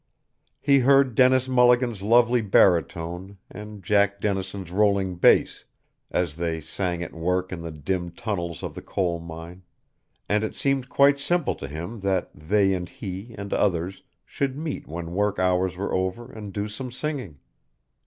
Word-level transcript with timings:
He 0.59 0.79
heard 0.79 1.13
Dennis 1.13 1.47
Mulligan's 1.47 2.01
lovely 2.01 2.41
baritone 2.41 3.37
and 3.51 3.83
Jack 3.83 4.19
Dennison's 4.19 4.71
rolling 4.71 5.13
bass, 5.17 5.63
as 6.09 6.33
they 6.37 6.59
sang 6.59 7.03
at 7.03 7.13
work 7.13 7.51
in 7.51 7.61
the 7.61 7.69
dim 7.69 8.09
tunnels 8.09 8.63
of 8.63 8.73
the 8.73 8.81
coal 8.81 9.19
mine, 9.19 9.61
and 10.27 10.43
it 10.43 10.55
seemed 10.55 10.89
quite 10.89 11.19
simple 11.19 11.53
to 11.53 11.67
him 11.67 11.99
that 11.99 12.31
they 12.33 12.73
and 12.73 12.89
he 12.89 13.35
and 13.37 13.53
others 13.53 14.01
should 14.25 14.57
meet 14.57 14.87
when 14.87 15.11
work 15.13 15.37
hours 15.37 15.77
were 15.77 15.93
over 15.93 16.31
and 16.31 16.51
do 16.51 16.67
some 16.67 16.91
singing. 16.91 17.37